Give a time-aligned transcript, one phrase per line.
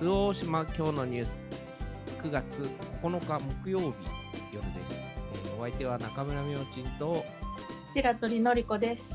[0.00, 1.44] 周防大島今日のニュース。
[2.22, 2.70] 9月
[3.02, 3.86] 9日木曜日
[4.50, 5.04] 夜です、
[5.44, 7.22] えーお相手は中村明珍と
[7.94, 9.10] 白鳥のりこです。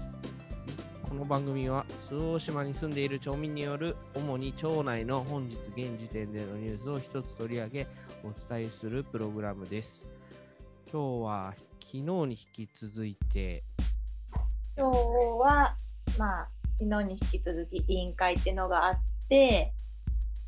[1.09, 7.87] この番組は周防大島に住んでいる町民による主に町内の本日現時点でのニュースを一つ取り上げ
[8.23, 10.05] お伝えするプログラムです。
[10.91, 13.63] 今日は昨日に引き続いて
[14.77, 14.97] 今日
[15.41, 15.75] は、
[16.19, 16.47] まあ、
[16.77, 18.95] 昨日に引き続き委員会っていうのがあっ
[19.27, 19.73] て、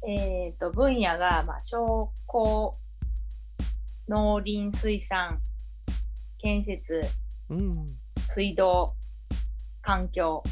[0.06, 2.74] えっ、と、分野が、まあ、商工、
[4.08, 5.40] 農林水産、
[6.40, 7.02] 建設、
[7.50, 7.88] うん
[8.34, 8.94] 水道、
[9.82, 10.44] 環境、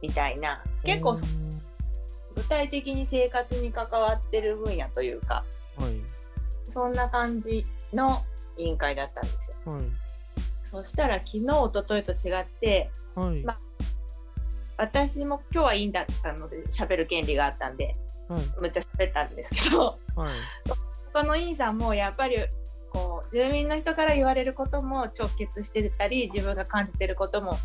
[0.00, 1.18] みたいな、結構
[2.34, 5.44] 具体的に生活に関わってる分野というか、
[5.76, 6.70] はい。
[6.70, 8.22] そんな感じの
[8.58, 9.72] 委員会だったんですよ。
[9.72, 9.84] はい。
[10.64, 13.42] そしたら昨日、一昨日と違って、はい。
[13.42, 13.56] ま
[14.78, 17.96] 私も今日は委員だったので喋る権利があったんではい
[18.60, 19.98] むっちゃ喋ったんですけど。
[20.16, 20.38] はい。
[21.12, 22.36] 他の委員さんもやっぱり
[22.92, 27.56] こう住民の人から言われることも直結してたり自分が感じてることも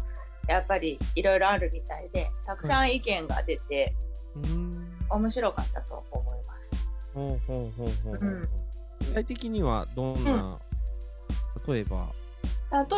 [0.48, 3.94] やっぱりいろいろあるみたいでたくさん意見が出て
[4.36, 4.74] うーん。
[5.10, 7.14] 面白かったと思います。
[7.14, 8.50] ほうほうほうほう
[9.08, 10.58] 具体的にはどんな、
[11.68, 12.08] 例えば？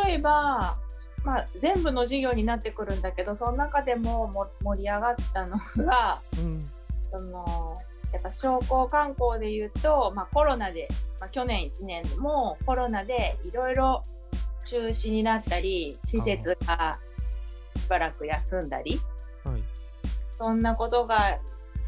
[0.04, 0.76] 例えば、
[1.24, 6.60] まあ、全部の授業になってくるんだけどその中でもも盛り上がったのがうん
[7.16, 7.74] その
[8.12, 10.88] やっぱ商工観光で言うと、まあ、コロナで、
[11.20, 14.02] まあ、去年1年もコロナでいろいろ
[14.66, 16.96] 中止になったり施設が
[17.76, 18.98] しばらく休んだり
[19.44, 19.62] はい。
[20.32, 21.38] そんなことが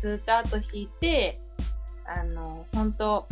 [0.00, 1.36] ずっと後引いて
[2.06, 3.26] あの本当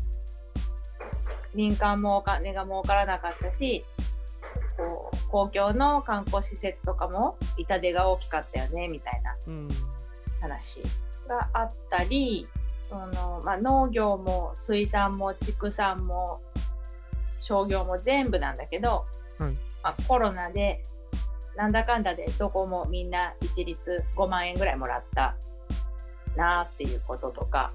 [1.54, 3.84] 民間もお金が儲からなかったし
[4.76, 9.68] こう公共の観光施設とかも痛手が大きかったよねみたいなうん。
[10.40, 10.82] 話
[11.28, 12.46] があったり
[12.84, 16.38] その、まあ、農業も水産も畜産も
[17.40, 19.04] 商業も全部なんだけど、
[19.38, 19.52] はい。
[19.82, 20.82] まあ、コロナで
[21.56, 25.36] なんだかんだでどこもみんな一律5万円ぐらいもらった
[26.36, 27.70] なーっていうこととか。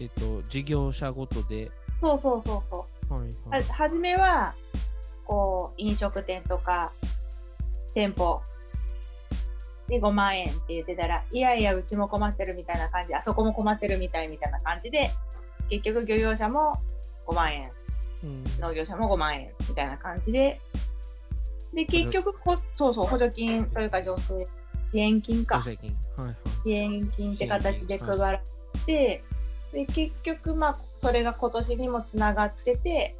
[0.00, 1.70] えっ、と事業者ごとで。
[2.00, 3.14] そうそうそうそう。
[3.14, 4.54] はいははい初めは
[5.26, 6.92] こう飲食店とか
[7.94, 8.40] 店舗
[9.88, 15.10] で5万円って言ってたらいやいやうちも困ってるみたいな感じあそこも困ってるみたいみたいな感じで
[15.70, 16.76] 結局漁業者も
[17.26, 17.70] 5万円
[18.24, 18.44] うん。
[18.60, 20.58] 農業者も5万円みたいな感じで
[21.74, 24.46] で結局こそうそう補助金というか助成
[24.92, 25.60] 支援金か。
[25.60, 25.94] 助成金。
[26.16, 26.36] はいはい。
[26.64, 28.40] 支援金って形で配られ
[28.86, 29.22] て、
[29.72, 33.12] で結局まあそれが今年にもつながってて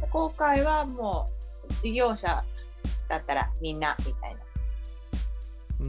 [0.00, 1.26] で今回はも
[1.70, 2.42] う事業者
[3.08, 4.44] だったらみんなみたいうんな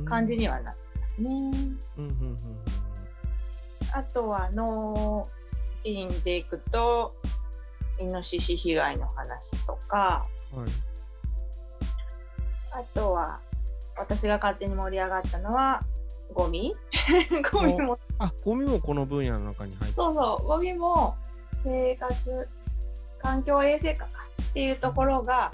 [0.06, 1.30] 感じにはなってますね。
[1.30, 1.52] うんうん
[1.98, 2.38] うん
[3.92, 5.26] あとは農
[5.84, 7.12] 林でいくと
[8.00, 10.28] イノシシ被害の話とか。
[10.54, 10.72] うんはい。
[12.72, 13.40] あとは
[13.98, 15.82] 私が勝手に盛り上がったのは
[16.34, 16.74] ゴミ？
[17.52, 17.98] ゴミも。
[18.20, 21.16] あゴミもこの分野の中に入ってそうそう、ゴミも
[21.64, 22.48] 生活、
[23.22, 25.52] 環境衛生かっていうところが、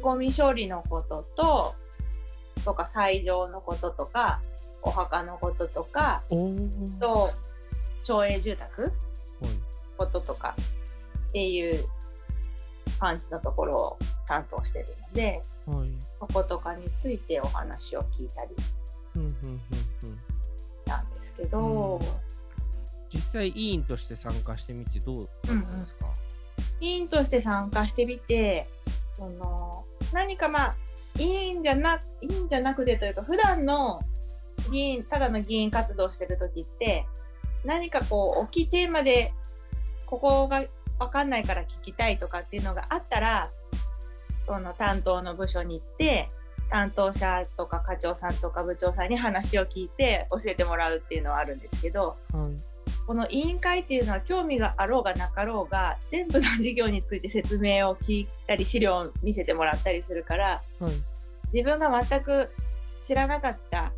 [0.00, 1.74] ゴミ処理のことと、
[2.64, 4.40] とか、斎場のこととか、
[4.82, 6.22] お墓のこととか、
[7.00, 7.30] と、
[8.04, 8.92] 町営住宅はい。
[9.98, 10.56] こととか
[11.28, 11.84] っていう
[12.98, 15.88] 感じのところを担当してるので、はい。
[16.18, 18.50] そことかについてお話を聞いたり
[19.16, 19.36] うんで
[21.20, 22.00] すけど、うん。
[23.12, 26.06] 実際委員として参加してみてどうだったんですか、
[26.80, 28.66] 委員として参加してみて
[29.16, 29.82] その
[30.12, 30.74] 何かまあ
[31.20, 34.00] 委員じゃな委員じゃなくてというか普段の
[34.72, 37.04] 議員ただの議員活動してる時って
[37.64, 39.32] 何かこう大きいテーマで
[40.06, 40.62] ここが
[40.98, 43.48] 分かんないから聞きたいとかっていうのがあったら
[44.46, 46.28] その担当の部署に行って
[46.70, 52.16] 担当者とか課長さんとか部長さんに話を聞いて教えてもらうっていうのはあるんですけど、はい。
[53.06, 60.92] この委員会っていうのは興味があろうがなかろうが全部の事業について説明を聞いたり資料を見せてもらったりするからはい
[61.52, 62.48] 自分が全く
[63.06, 63.92] 知らなかった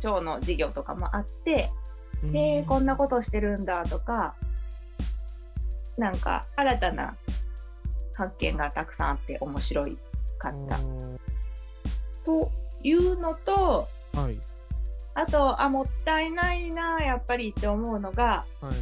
[0.00, 1.68] 町の事業とかもあって、
[2.24, 2.36] うん。
[2.36, 4.34] へえこんなことしてるんだとか
[5.96, 7.14] なんか新たな
[8.14, 9.96] 発見がたくさんあって面白い
[10.38, 10.78] かった。
[12.30, 12.50] おと
[12.82, 14.40] いうのとーはい。
[15.14, 18.74] あとあもったいないなやっぱりって思うのがはい。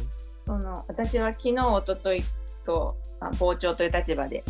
[0.45, 2.23] その私は昨日一昨日
[2.65, 4.43] と、まあ、傍聴という立場で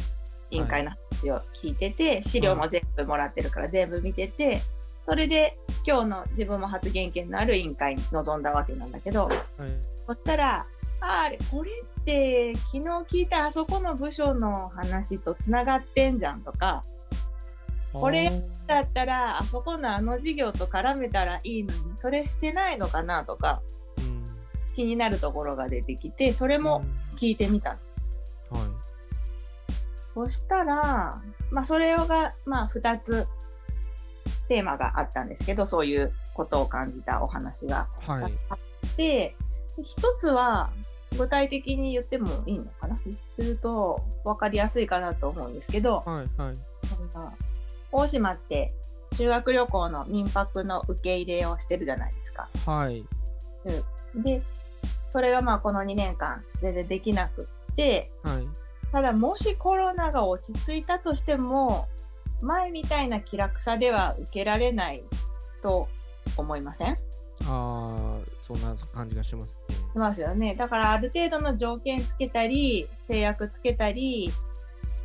[0.51, 4.61] 委員会の話を聞いてて、資料も全部もらってるから全部見てて
[5.07, 5.53] それで
[5.85, 9.37] 今日の自分も発言権のある委員会に臨んだわけなんだけど、はい。
[10.05, 10.65] そしたら、
[10.99, 16.83] ああれ、これって昨日聞いたあそこの部署の話とつながってんじゃんとか、
[17.93, 18.29] これ
[18.67, 23.61] だったらあそこのあの事業と絡めたらいいのに、それしてないのかなとか、
[23.99, 24.25] うん。
[24.75, 26.83] 気になるところが出てきて、それも
[27.17, 27.69] 聞いてみた。
[27.69, 27.79] はい。
[30.17, 31.21] そしたら、
[31.51, 33.27] まあ、それが、まあ、2つ
[34.47, 38.33] テーマがあったんですけど、そういうことを感じたお話がはい。
[38.49, 38.57] あっ
[38.95, 39.35] て、
[39.77, 40.71] 一つは
[41.19, 42.97] 具体的に言ってもいいのかな？
[42.97, 46.41] すると分かりやすいかなと思うんですけど、はい。
[46.41, 46.55] はい。
[47.91, 48.73] 大島って
[49.13, 52.49] 修学旅行の民泊の受け入れをしてるじゃないですか。
[52.65, 53.03] はい。
[54.23, 54.41] で、
[55.11, 58.47] それがまあこの2年間全然できなくって、はい。
[58.91, 61.87] ただもしコロナが落ち着いたとしても、
[62.41, 65.01] 前みたいな気楽さでは受けられない
[65.61, 65.87] と
[66.37, 66.91] 思いません？
[66.91, 66.95] あ
[67.45, 69.75] あ、そんな感じがしますね。
[69.75, 70.55] しますよね。
[70.55, 74.31] だからある程度の条件つけたり、制約つけたり、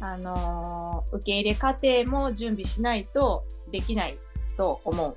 [0.01, 4.17] あのー受け入れ過程も準備しないとできない
[4.57, 5.17] と思う。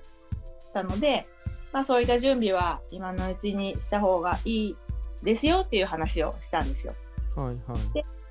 [0.73, 1.25] たので、
[1.71, 4.75] まあそういった準備は今のうちにした方がいい
[5.23, 6.93] ですよっていう話をしたんですよ。
[7.35, 7.45] はい。
[7.47, 7.55] はい。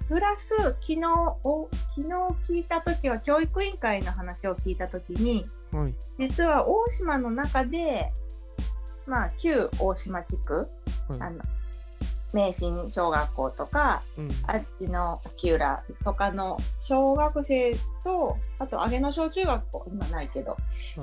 [0.08, 1.00] プラス、昨日
[1.44, 2.08] お、昨日
[2.48, 5.94] 聞いたときは、教育委員会の話を聞いたときに、はい。
[6.18, 8.10] 実は大島の中で、
[9.06, 10.66] まあ、旧大島地区、
[11.08, 11.40] はいあの、
[12.34, 14.30] 名神小学校とか、うん。
[14.46, 17.72] あっちの木浦とかの小学生
[18.02, 20.56] と、あと、上野小中学校、今ないけど、は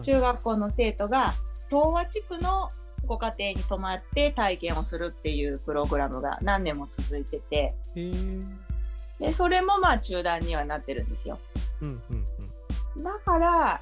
[0.03, 1.33] い中学校の生徒が、
[1.69, 2.69] 東和地区の
[3.07, 7.73] ご家庭に泊まって体験をするっていうプログラムが何年も続いてて。
[9.21, 11.37] で、それもまあ中断にはなってるんですよ。
[11.81, 12.01] うん。
[12.95, 13.03] うん。
[13.03, 13.81] だから、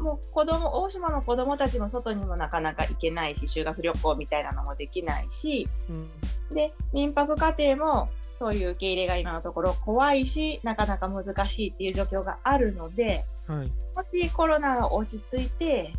[0.00, 6.54] もう子供、大島の子供たちも外にもなかなか行けないし、修学旅行みたいなのもできないし、うん。
[6.54, 13.68] で、民泊家庭もそういう受け入れが今のところ怖いし、なかなか難しいっていう状況があるので、はい。
[13.94, 15.92] もしコロナが落ち着いて、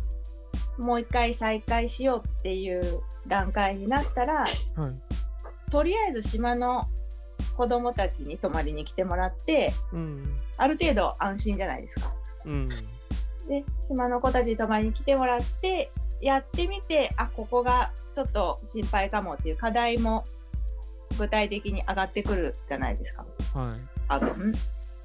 [0.76, 4.50] もう一回再開しようっていう段階になったら、はい。
[5.70, 6.84] とりあえず島の
[7.56, 10.38] 子供たちに泊まりに来てもらって、うん。
[10.56, 12.12] ある程度安心じゃないですか。
[12.46, 12.68] うん。
[12.68, 20.24] で島の子たちに泊まりに来てもらってやってみてあここがちょっと心配かもっていう課題も
[21.16, 23.24] 具体的に上がってくるじゃないですか。
[23.58, 23.78] はい。
[24.08, 24.54] 多分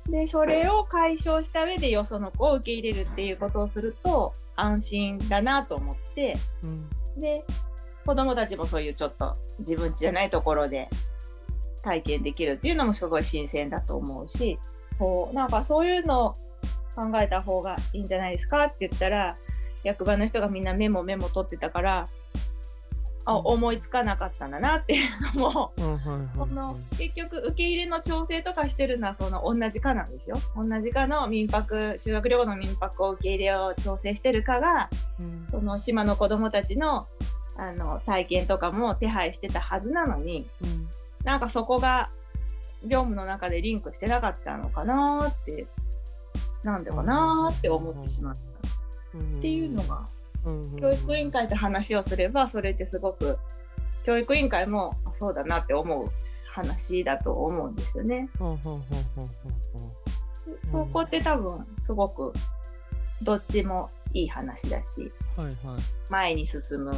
[0.10, 7.22] でそれを解消した上でよその子を受け入れるっていうことをすると安心だなと思ってうん。
[7.22, 7.44] で
[8.06, 10.90] 子供たちもそういうちょっと自分家じゃないところで
[11.84, 14.58] 体験できるっていうのもすごい新鮮だと思うし
[15.00, 16.34] こうなんかそういうのを
[16.96, 19.36] 考えた方がいいんじゃないですかって言ったら
[19.84, 22.08] 役場の人がみんなメモメモ取ってたから
[23.26, 25.72] あうん思いつかなかったんだなっていうのも。
[26.38, 34.90] この結局受け入れの調整とかしてるのはその同じ課なんですよ同じ課の民泊修学旅行の民泊を受け入れを調整してる課が
[35.20, 35.48] うん。
[35.52, 37.06] その島の子どもたちの
[37.58, 40.88] あの体験とかも手配してたはずなのにうん。
[41.24, 42.08] なんかそこが
[42.84, 45.68] 業務の中でリンクしてなかったのかなーって
[46.64, 48.40] なんでかなーって思ってしまった
[49.18, 50.06] っていうのが
[50.46, 50.80] うん。
[50.80, 53.38] 教育委員会と話をすればそれってすごく
[54.04, 56.10] 教育委員会もあそうだなって思う
[56.52, 58.30] 話だと思うんですよね。
[60.72, 62.34] そこって多分すごく
[63.22, 65.46] どっちもいい話だしほう。
[65.46, 65.56] はい。
[65.66, 65.82] はい。
[66.10, 66.94] 前に進む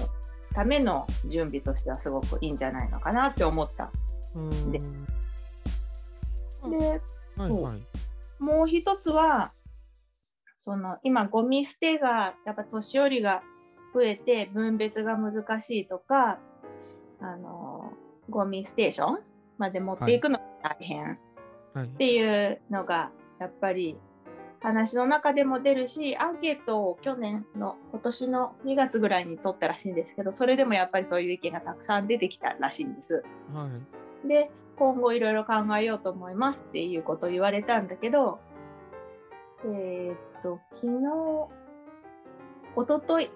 [0.53, 3.91] ための準備としてはすごくいいんじゃないのかなって思った。
[4.35, 4.71] うん。
[4.71, 4.85] でで、
[7.37, 7.51] はい。
[7.51, 7.81] はい。
[8.39, 9.51] もう一つは、
[10.65, 13.43] その今ゴミ捨てがやっぱ年寄りが
[13.93, 16.39] 増えて分別が難しいとか、
[17.19, 17.93] あの
[18.29, 19.19] ゴミステーション
[19.57, 21.07] まで持っていくのが大変っ
[21.73, 21.87] はい。
[21.97, 23.97] ていうのがやっぱり
[24.61, 33.23] 話の中でも出るし、アンケートを去年の今年の2月ぐらいに取ったらしいんですけど、それでもやっぱりそういう意見がたくさん出てきたらしいんです。
[33.53, 34.02] はい。
[34.23, 38.39] で、今後いろいろ考えようと思いますっていうことを言われたんだけど、
[39.65, 41.49] えーっと、昨日、
[42.75, 43.29] おととい、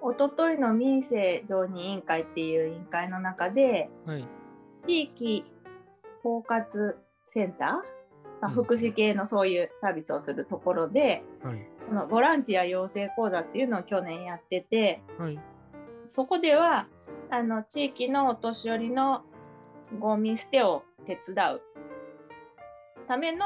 [0.00, 4.24] おとといの民政常任委員会っていう委員会の中で、はい。
[4.86, 5.44] 地域
[6.22, 6.94] 包括
[7.28, 7.82] センター、ま
[8.42, 11.66] あうん福祉系のそういうサービスをするところで、はい。
[11.88, 15.38] このボランティア養成講座っていうのを去年やってて、はい。
[16.10, 16.86] そこでは
[17.30, 19.22] あの地域のお年寄りの
[19.98, 21.60] ゴミ捨てを手伝う
[23.06, 23.44] ための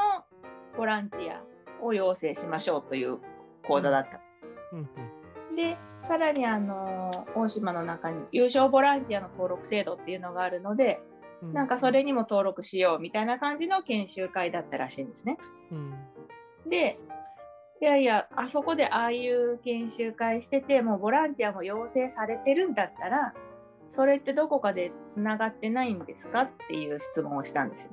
[0.77, 1.41] ボランティア
[1.83, 3.19] を養成しましょうという
[3.67, 4.19] 講座だった。
[4.73, 5.55] うん。
[5.55, 10.99] でさらにあの大島の中に優勝ボランティアの登録制度っていうのがあるので、
[11.41, 15.37] うんなんかそれにも登録しようみたいな感じの研修会だったらしいんですね。
[15.71, 15.93] うん
[16.69, 16.97] で
[17.81, 23.33] いやいやあそこでああいう研修会しててもうボランティアも要請されてるんだったら
[23.91, 27.89] それってどこかでつながってないんですかっていう質問をしたんですよ。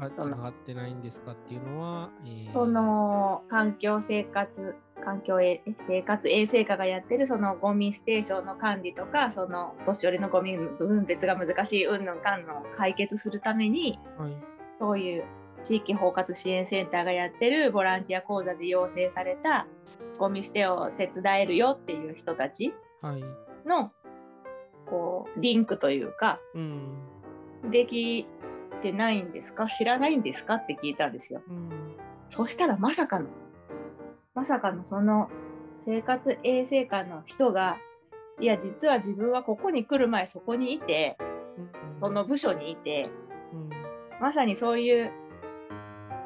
[0.00, 4.74] あ、つながってないんですかっていうのは、えーその環境生活
[5.04, 14.36] 環境え生活衛生課がやってるそのゴミステーションの管理とかその年寄りのゴミの分別が難しいうんぬんかんぬんを解決するためにはい。
[14.78, 15.24] そういう
[15.64, 19.66] 地域包括支援センターがやってるボランティア講座で要請された
[20.18, 23.24] ゴミ捨てを手伝えるよっていう人たちはい。
[23.66, 23.90] の
[24.90, 27.70] こうリンクというかうん。
[27.70, 28.26] でき
[28.82, 29.66] てないんですか？
[29.66, 30.54] 知らないんですか？
[30.54, 31.42] って聞いたんですよ。
[31.48, 31.70] うん。
[32.30, 33.26] そしたらまさかの
[34.34, 35.28] まさかのその
[35.80, 37.78] 生活衛生官の人が
[38.40, 41.16] いや実は自分はここに来る前そこにいて
[42.00, 43.10] その部署にいて
[43.52, 43.70] うん、
[44.20, 45.10] まさにそういう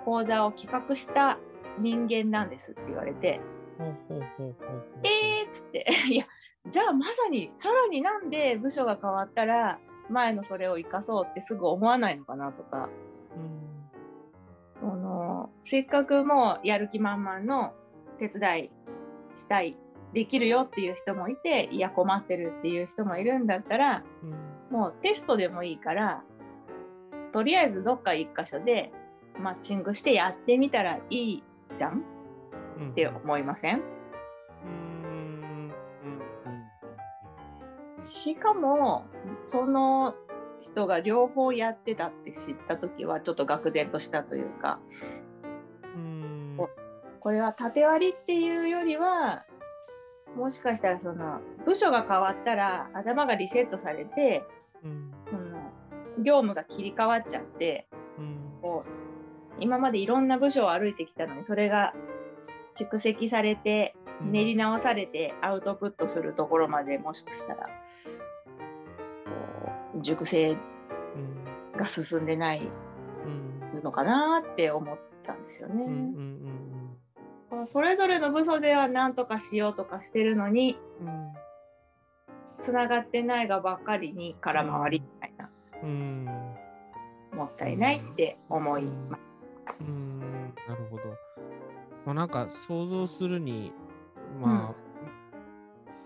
[0.04, 1.38] 講座を企画した
[1.78, 3.40] 人間なんですって言われて。
[3.78, 6.26] えーっつって いや
[6.72, 12.88] じゃあまさにさらになんで部署が変わったら前のそれを生かそうってすぐ思わないのかなとか
[13.36, 13.60] うん。
[14.80, 17.72] そのせっかくもうやる気満々の
[18.18, 18.70] 手伝い
[19.38, 19.76] したい
[20.14, 24.74] できるよっていう人もいていや困ってるっていう人もいるんだったらうん。
[24.74, 26.22] もうテストでもいいから
[27.34, 28.90] とりあえずどっか一箇所で
[29.38, 31.42] マッチングしてやってみたらいい
[31.76, 32.02] じゃん？
[32.92, 33.82] って思いませんうん？
[38.06, 39.04] しかも
[39.44, 40.14] その
[40.60, 44.80] 人が両方やってたって知った時はちょっと愕然としたというか
[45.94, 46.56] うん。
[46.58, 46.68] お
[47.20, 49.44] これは縦割りっていうよりは
[50.36, 54.44] もしかしたらその部署が変わったら頭がリセットされて
[54.82, 55.10] うん。
[55.30, 55.60] その
[56.18, 57.86] 業務が切り替わっちゃって
[58.18, 58.36] うん。
[58.62, 59.02] こう
[59.60, 61.92] 今までいろんな部署を歩いてきたのにそれが
[62.78, 67.68] 蓄積されて練り直されてアウトプットするところまでもしかしたら
[70.02, 71.78] 熟成うん。
[71.78, 72.68] が進んでない
[73.74, 73.82] うん。
[73.82, 75.84] のかなって思ったんですよね。
[75.84, 75.90] うん。
[75.90, 76.96] うん。
[77.50, 81.32] このそれぞれの部署では何とかしようとかしてるのにうん。
[82.62, 85.50] つながってないがばっかりに空回りみたいな、
[85.82, 86.24] うん。
[87.32, 89.20] もったいないって思います。
[89.80, 90.20] うん。
[90.68, 91.02] なるほど。
[92.04, 92.28] まあ、なん。
[92.28, 93.72] か想像するに、
[94.40, 94.74] まあ、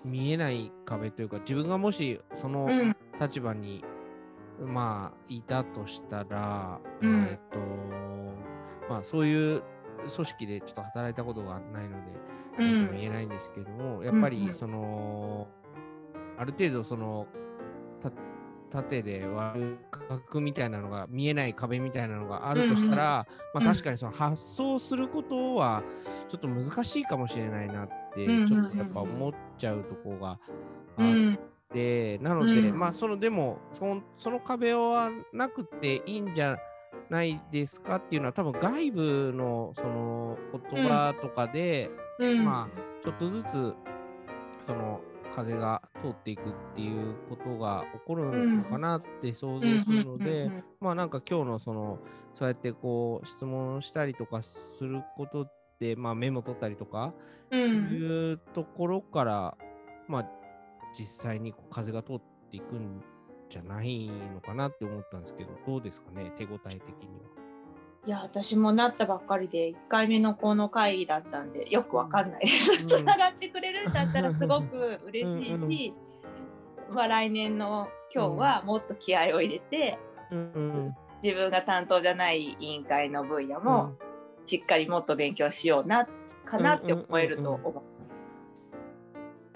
[0.04, 3.84] 見えない壁というか、自分がもしそのうん立場に、
[4.60, 7.24] まあ、いたとしたら、うん。
[7.24, 7.58] えっと、
[8.88, 9.62] まあ、そういう
[10.14, 12.12] 組織でちょっと働いたことがないので、
[12.58, 12.90] うん。
[12.92, 14.30] 言えないんですけれども、やっぱうんうん。
[14.30, 15.48] りその、
[16.38, 17.26] ある程度その
[18.00, 18.10] た
[18.70, 25.82] 縦で割る角みたいなのが見えない壁みたいなのがあるとしたら、うんまあ、確かにその発想することは
[26.28, 30.38] ちょっと難しいかもしれないなって、うんうんうんちょっとやっぱ思っちゃうところが
[30.98, 31.38] うあっん
[31.76, 32.78] て、なので、うん。
[32.78, 36.56] まあそのでもそのその壁はなくていいんじゃ
[37.10, 40.38] ないですかっていうのは多分外部のその
[40.72, 42.44] 言葉とかで、うん。
[42.44, 42.68] まあ
[43.04, 43.74] ちょっとずつ
[44.62, 45.00] その
[45.34, 48.24] 風が通っていくっていうことが起こる
[48.56, 51.98] のかなって想像するので、まあなんか今日のその
[52.32, 57.12] そうやってこう質問したりとかすることってまあメモ取ったりとか
[57.52, 59.56] いうところから、
[60.08, 60.30] まあ
[60.98, 63.02] 実際にこう風が通っていくん
[63.50, 67.36] じゃないのかなって思ったんですけどどうですかね手応え的には。
[68.06, 72.72] いや私もなったばっかりで1回目のこの会議だったんでよくわかんないです。
[72.72, 75.92] うんつながってくれるんだったらすごく嬉しいうんうんし、
[76.90, 79.98] まあ、来年の今日はもっと気合を入れて、
[80.30, 83.94] うんうん自分が担当じゃない委員会の分野も
[84.44, 86.06] しっかりもっと勉強しような
[86.44, 87.95] かなって思えると思う。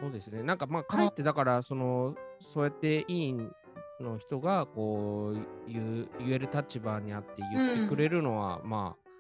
[0.00, 0.42] そうですね。
[0.42, 3.52] なんかまあ、かえってだから、その、そうやって委員
[4.00, 9.10] の人が、こう、言える立場にあって言ってくれるのは、まあ、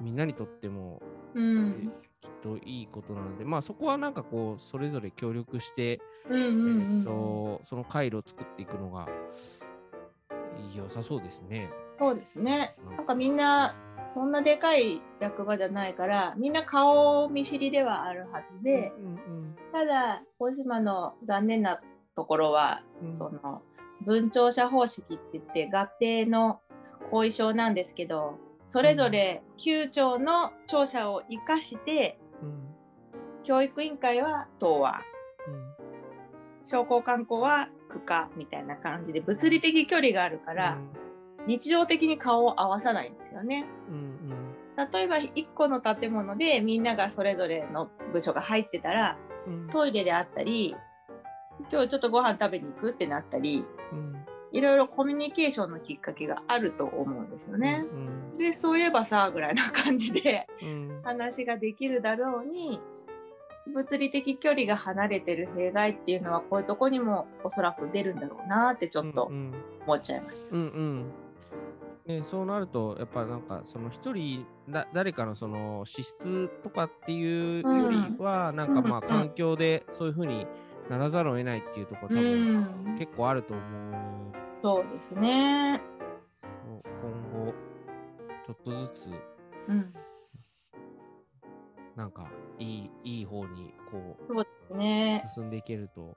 [0.00, 1.02] みんなにとっても、
[1.34, 1.92] うん
[2.22, 9.06] きっといいことなので、まあ、そこはなんかこう、それぞれ協力して、うんうんうんえっと、その回路を作っていくのが、
[10.74, 11.70] 良さそうですね。
[11.98, 12.70] そうですね。
[12.96, 13.74] なんかみんな
[14.16, 21.82] そんなでかい役場じゃないからみんな顔見知りではあるはずで、うんただ大島の残念な
[22.16, 23.10] ところはうん。
[23.10, 23.62] うんその
[24.06, 26.60] 文庁舎方式って言って合併の
[27.10, 32.74] 後遺症なんですけどそれぞれ9庁の庁舎を生かしてうん。
[33.44, 35.02] 教育委員会は東和。
[35.46, 36.66] うん。
[36.66, 40.78] 商工観光は区下みたいな感じで物理的距離があるから、
[41.46, 43.66] 日常的に顔を合わさないんですよね。
[43.88, 44.16] うん
[44.92, 49.52] 例えば1個の建物でみんながそれぞれの部署が入ってたらうん。
[49.64, 50.76] うんトイレであったり
[51.72, 54.16] 今日ちょっとご飯食べに行くってなったりうん。
[54.52, 57.84] いろいろコミュニケーションのきっかけがあると思うんですよね。
[57.90, 57.94] う
[58.34, 61.00] んでそういえばさぐらいな感じでうん。
[61.04, 62.80] 話ができるだろうに
[63.72, 69.52] 物理的距離が離れてる弊害っていうのはこういうとこにもおそらく出るんだろうなってちょっとうん。
[69.86, 70.56] 思っちゃいました。
[70.56, 71.12] うんうん
[72.06, 80.46] ね、そうなるとやっぱなんかその一人だ誰かのその資質とかっていうよりは、なんかまあうん環境でそういうふうに
[80.88, 84.32] ならざるを得ないっていうところ多う分ん、結構あると思う。
[84.62, 85.80] そうですね。
[87.02, 87.54] 今後
[88.46, 89.10] ちょっとずつ
[89.68, 89.92] うん、
[91.96, 94.16] なんかいいいい方にこ
[94.70, 95.24] うね。
[95.34, 96.16] 進んでいけると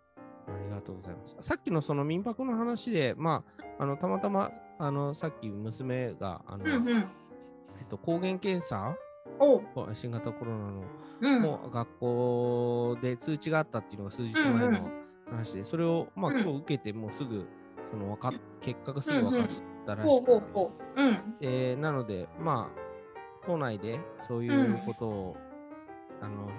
[0.55, 1.37] ありがとうございます。
[1.41, 3.43] さっきのその民泊の話で、ま
[3.79, 6.97] あ、あのたまたまあのさっき娘があの、うんうん。
[6.97, 8.95] えっと、抗原検査
[9.93, 10.83] 新型コロナの
[11.21, 11.41] うん。
[11.41, 14.81] もう学校で通知があったっていうのが数日前のうんうん
[15.29, 17.47] 話で、それをまあうん今日受けてもうすぐ
[17.89, 19.47] そのわかっ結果がすぐ分かっ
[19.85, 21.37] たらしくてほうん。
[21.41, 25.37] えーなので、まあ、都内でそういうことを、
[26.21, 26.49] あの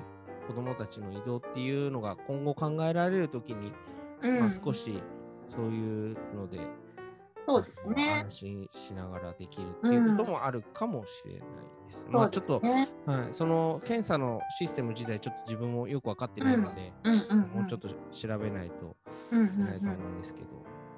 [0.50, 3.72] 子どもたちの移動っていうのが今後考えられるときに、
[4.22, 4.40] うん。
[4.40, 5.00] まあ、少し
[5.54, 6.58] そういうので、
[7.46, 8.22] そうですね。
[8.24, 11.46] 安心しながらできるっていうこともあるかもしれないで
[11.94, 12.06] す。
[12.08, 12.88] まあ、ちょっと、ね。
[13.06, 17.38] はい、その検査のシステム自体、ちょっと自分もよく分かってないので、うんうんうん。
[17.50, 18.96] もうちょっと調べないと
[19.32, 20.46] うんうんいけないと思うんですけど、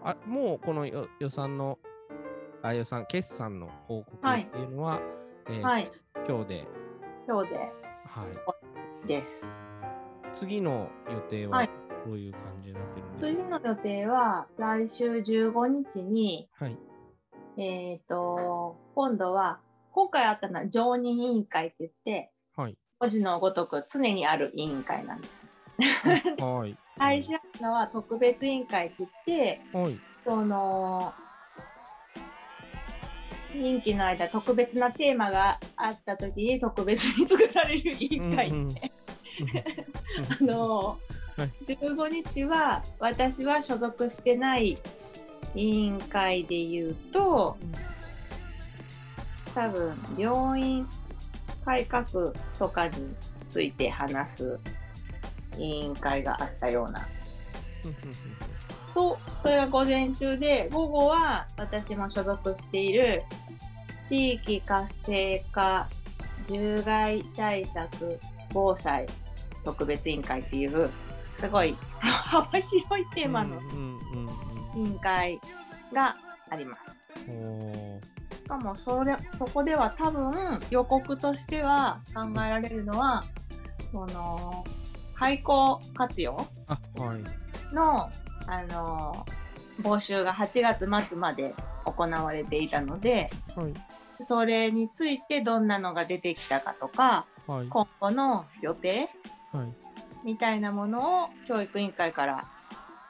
[0.02, 1.78] あもうこのよ予算の、
[2.62, 5.00] あ予算、決算の報告はいっていうのは、
[5.48, 5.62] えーうん。
[5.62, 5.90] はい。
[6.28, 6.66] 今日で、
[7.28, 8.61] 今日ではい、
[9.06, 9.44] です。
[10.36, 11.70] 次の予定ははい。
[12.06, 16.76] どういう感じになってるんです次か、の予定は来週15日に、はい、
[17.56, 19.60] えっ、と、今度は、
[19.92, 25.48] 今回あったのは常任委員会って言って、はい、文字のごとく常にある委員会なんですよ。
[26.44, 31.12] はい、来週あるのは特別委員会って言って、はい、その
[33.58, 38.76] 任期の間特別なテーマがあった時に特別に作られる委員会で、うんうん。
[40.28, 41.02] あの、はい
[41.64, 44.76] 15日は私は所属してない
[45.54, 47.56] 委員会で言うと
[49.54, 50.86] 多分病院
[51.64, 52.04] 改革
[52.58, 53.14] とかに
[53.48, 54.58] ついて話す
[55.58, 57.06] 委員会があったような
[58.94, 63.22] とそれが午前中で午後は私も所属している
[64.06, 65.88] 地域活性化
[66.46, 68.18] 獣害対策
[68.52, 69.06] 防災
[69.64, 70.90] 特別委員会っていう
[71.38, 72.80] すごい幅広い
[73.14, 74.26] テーマのうんうん
[74.74, 75.40] うん委員会
[75.92, 76.16] が
[76.48, 77.28] あります。
[77.28, 83.22] うんおーしかもそれそこでは多分予告としては考えられるのは
[83.92, 84.64] その
[85.14, 86.36] 廃校活用
[87.72, 88.10] の、
[88.46, 89.26] あの
[89.80, 93.74] 募集が8月末まで行われていたのではい、
[94.20, 99.08] それについてどんなのが出てきたかとかはい、今後の予定
[99.52, 99.66] はい、
[100.24, 102.48] みたいなものを教育委員会から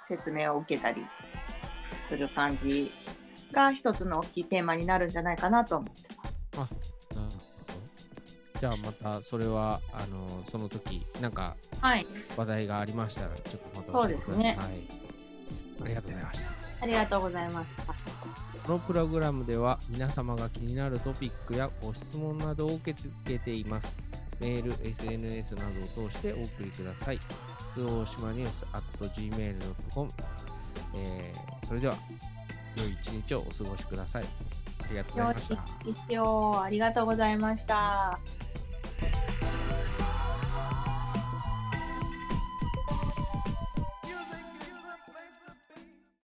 [0.08, 1.06] 説明を受けたり
[2.04, 2.92] する感じ
[3.52, 6.08] が一つの大きいテーマになるんじゃないかなと思って
[6.56, 6.74] ます。
[7.14, 8.60] なるほど。
[8.60, 14.44] じゃあまたそれはあのその時なんかはい、話題がありましたらちょっとまたそう教えてください。
[14.44, 15.02] ですねはい。
[15.80, 16.50] ありがとうございました。
[16.80, 17.82] ありがとうございました。
[18.66, 23.98] このプログラムでは皆様が気になるトピックやご質問などを受け付けています。
[24.40, 25.62] メール、SNS な
[25.94, 27.18] どを通してお送りください。
[27.74, 30.10] 通大島ニュース at gmail.com、
[30.96, 31.94] えー、それでは、
[32.76, 34.24] 良い一日をお過ごしください。
[34.24, 35.64] ありがとうございました。
[35.84, 38.18] 一応ありがとうございました。